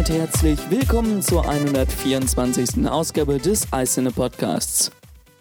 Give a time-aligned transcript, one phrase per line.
[0.00, 2.88] damit herzlich willkommen zur 124.
[2.88, 4.90] Ausgabe des iCine Podcasts.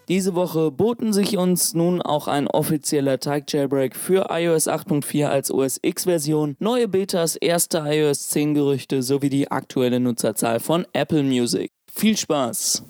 [0.09, 5.79] Diese Woche boten sich uns nun auch ein offizieller Teig-Jailbreak für iOS 8.4 als OS
[5.81, 11.71] X-Version, neue Betas, erste iOS 10 Gerüchte sowie die aktuelle Nutzerzahl von Apple Music.
[11.89, 12.83] Viel Spaß!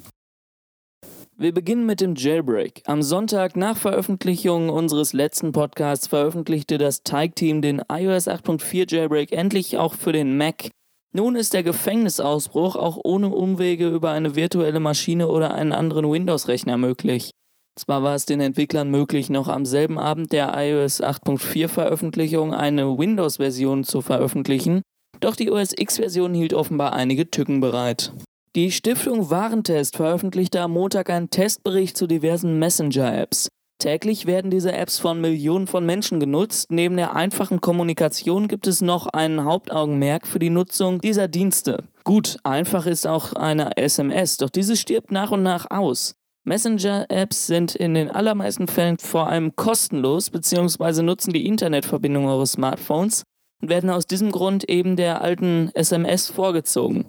[1.38, 2.82] Wir beginnen mit dem Jailbreak.
[2.86, 9.78] Am Sonntag nach Veröffentlichung unseres letzten Podcasts veröffentlichte das Teig-Team den iOS 8.4 Jailbreak endlich
[9.78, 10.71] auch für den Mac.
[11.11, 16.77] Nun ist der Gefängnisausbruch auch ohne Umwege über eine virtuelle Maschine oder einen anderen Windows-Rechner
[16.77, 17.32] möglich.
[17.79, 22.97] Zwar war es den Entwicklern möglich, noch am selben Abend der iOS 8.4 Veröffentlichung eine
[22.97, 24.82] Windows-Version zu veröffentlichen,
[25.19, 28.13] doch die OS X-Version hielt offenbar einige Tücken bereit.
[28.55, 33.47] Die Stiftung Warentest veröffentlichte am Montag einen Testbericht zu diversen Messenger-Apps.
[33.80, 36.69] Täglich werden diese Apps von Millionen von Menschen genutzt.
[36.69, 41.85] Neben der einfachen Kommunikation gibt es noch ein Hauptaugenmerk für die Nutzung dieser Dienste.
[42.03, 46.16] Gut, einfach ist auch eine SMS, doch diese stirbt nach und nach aus.
[46.44, 51.02] Messenger-Apps sind in den allermeisten Fällen vor allem kostenlos bzw.
[51.02, 53.23] nutzen die Internetverbindung eures Smartphones
[53.61, 57.05] und werden aus diesem Grund eben der alten SMS vorgezogen.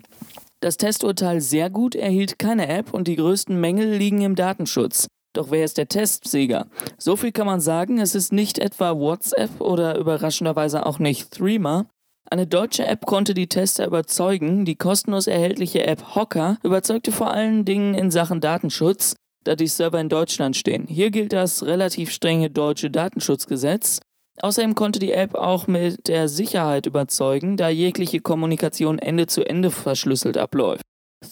[0.60, 5.08] Das Testurteil sehr gut erhielt keine App und die größten Mängel liegen im Datenschutz.
[5.32, 6.66] Doch wer ist der Testsieger?
[6.98, 11.86] So viel kann man sagen, es ist nicht etwa WhatsApp oder überraschenderweise auch nicht Threema.
[12.28, 17.64] Eine deutsche App konnte die Tester überzeugen, die kostenlos erhältliche App Hocker überzeugte vor allen
[17.64, 20.86] Dingen in Sachen Datenschutz, da die Server in Deutschland stehen.
[20.86, 24.00] Hier gilt das relativ strenge deutsche Datenschutzgesetz
[24.42, 29.70] Außerdem konnte die App auch mit der Sicherheit überzeugen, da jegliche Kommunikation Ende zu Ende
[29.70, 30.82] verschlüsselt abläuft.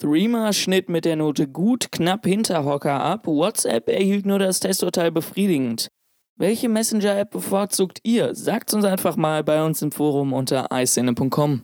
[0.00, 5.10] Threema schnitt mit der Note gut knapp hinter Hocker ab, WhatsApp erhielt nur das Testurteil
[5.10, 5.88] befriedigend.
[6.36, 8.34] Welche Messenger-App bevorzugt ihr?
[8.36, 11.62] Sagt uns einfach mal bei uns im Forum unter iCine.com.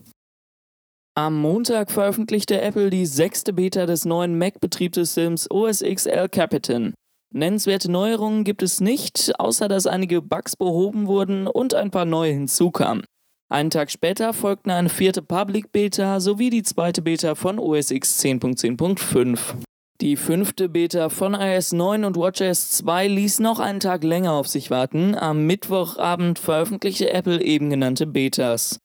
[1.17, 6.93] Am Montag veröffentlichte Apple die sechste Beta des neuen Mac-Betriebssystems OS X El Capitan.
[7.33, 12.33] Nennenswerte Neuerungen gibt es nicht, außer dass einige Bugs behoben wurden und ein paar neue
[12.33, 13.05] hinzukamen.
[13.55, 18.21] Einen Tag später folgten eine vierte Public Beta sowie die zweite Beta von OS X
[18.21, 19.39] 10.10.5.
[20.01, 24.49] Die fünfte Beta von iOS 9 und WatchOS 2 ließ noch einen Tag länger auf
[24.49, 25.15] sich warten.
[25.15, 28.81] Am Mittwochabend veröffentlichte Apple eben genannte Betas.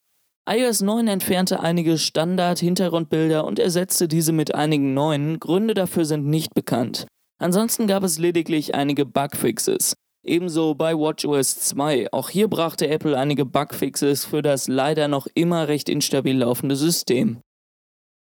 [0.47, 5.39] iOS 9 entfernte einige Standard-Hintergrundbilder und ersetzte diese mit einigen neuen.
[5.39, 7.07] Gründe dafür sind nicht bekannt.
[7.41, 9.95] Ansonsten gab es lediglich einige Bugfixes.
[10.29, 12.13] Ebenso bei WatchOS 2.
[12.13, 17.41] Auch hier brachte Apple einige Bugfixes für das leider noch immer recht instabil laufende System.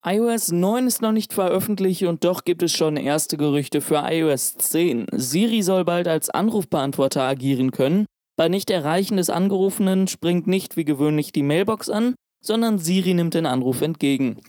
[0.05, 4.57] iOS 9 ist noch nicht veröffentlicht und doch gibt es schon erste Gerüchte für iOS
[4.57, 5.07] 10.
[5.13, 8.07] Siri soll bald als Anrufbeantworter agieren können.
[8.37, 13.47] Bei Nicht-Erreichen des Angerufenen springt nicht wie gewöhnlich die Mailbox an, sondern Siri nimmt den
[13.47, 14.41] Anruf entgegen.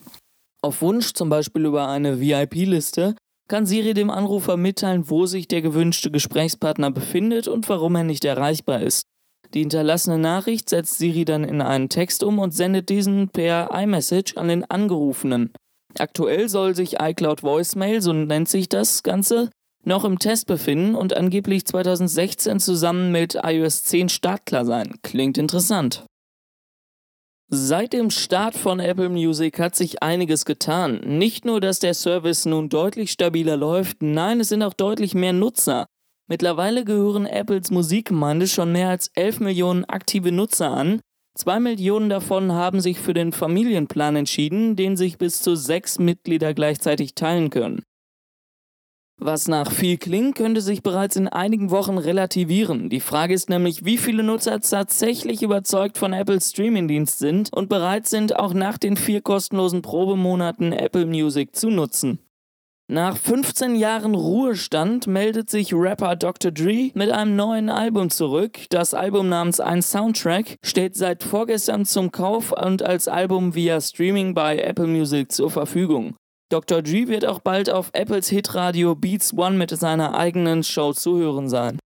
[0.63, 3.15] Auf Wunsch, zum Beispiel über eine VIP-Liste,
[3.47, 8.25] kann Siri dem Anrufer mitteilen, wo sich der gewünschte Gesprächspartner befindet und warum er nicht
[8.25, 9.05] erreichbar ist.
[9.53, 14.35] Die hinterlassene Nachricht setzt Siri dann in einen Text um und sendet diesen per iMessage
[14.37, 15.53] an den Angerufenen.
[15.97, 19.49] Aktuell soll sich iCloud Voicemail, so nennt sich das Ganze,
[19.85, 24.95] noch im Test befinden und angeblich 2016 zusammen mit iOS 10 startklar sein.
[25.03, 26.05] Klingt interessant.
[27.47, 30.99] Seit dem Start von Apple Music hat sich einiges getan.
[31.05, 35.31] Nicht nur, dass der Service nun deutlich stabiler läuft, nein, es sind auch deutlich mehr
[35.31, 35.85] Nutzer.
[36.27, 41.01] Mittlerweile gehören Apples Musikgemeinde schon mehr als 11 Millionen aktive Nutzer an.
[41.37, 46.55] Zwei Millionen davon haben sich für den Familienplan entschieden, den sich bis zu sechs Mitglieder
[46.55, 47.83] gleichzeitig teilen können.
[49.17, 52.89] Was nach viel klingt, könnte sich bereits in einigen Wochen relativieren.
[52.89, 58.07] Die Frage ist nämlich, wie viele Nutzer tatsächlich überzeugt von Apples Streamingdienst sind und bereit
[58.07, 62.19] sind, auch nach den vier kostenlosen Probemonaten Apple Music zu nutzen.
[62.87, 66.51] Nach 15 Jahren Ruhestand meldet sich Rapper Dr.
[66.51, 68.59] Dre mit einem neuen Album zurück.
[68.69, 74.35] Das Album namens Ein Soundtrack steht seit vorgestern zum Kauf und als Album via Streaming
[74.35, 76.15] bei Apple Music zur Verfügung.
[76.49, 76.83] Dr.
[76.83, 81.49] G wird auch bald auf Apples Hitradio Beats One mit seiner eigenen Show zu hören
[81.49, 81.79] sein.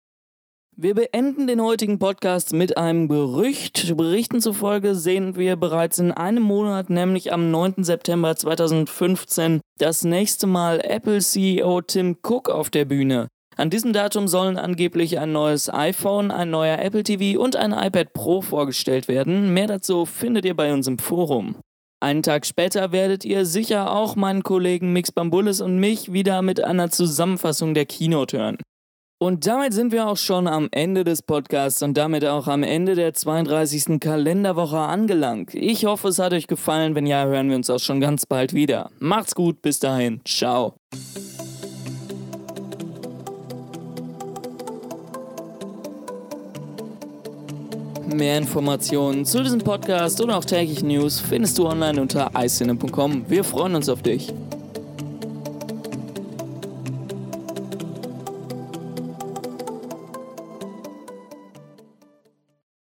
[0.75, 3.95] Wir beenden den heutigen Podcast mit einem Gerücht.
[3.95, 7.83] Berichten zufolge sehen wir bereits in einem Monat, nämlich am 9.
[7.83, 13.27] September 2015, das nächste Mal Apple CEO Tim Cook auf der Bühne.
[13.55, 18.13] An diesem Datum sollen angeblich ein neues iPhone, ein neuer Apple TV und ein iPad
[18.13, 19.53] Pro vorgestellt werden.
[19.53, 21.57] Mehr dazu findet ihr bei uns im Forum.
[21.99, 26.63] Einen Tag später werdet ihr sicher auch meinen Kollegen Mix Bambulis und mich wieder mit
[26.63, 28.57] einer Zusammenfassung der Keynote hören.
[29.19, 32.93] Und damit sind wir auch schon am Ende des Podcasts und damit auch am Ende
[32.93, 33.99] der 32.
[33.99, 35.55] Kalenderwoche angelangt.
[35.55, 36.93] Ich hoffe, es hat euch gefallen.
[36.93, 38.91] Wenn ja, hören wir uns auch schon ganz bald wieder.
[38.99, 40.21] Macht's gut, bis dahin.
[40.23, 40.75] Ciao.
[48.15, 53.25] Mehr Informationen zu diesem Podcast und auch täglichen News findest du online unter icine.com.
[53.27, 54.33] Wir freuen uns auf dich.